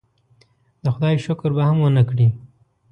[0.83, 2.27] د خدای شکر به هم ونه کړي.